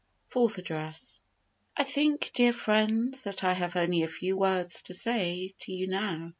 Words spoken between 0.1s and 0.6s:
FOURTH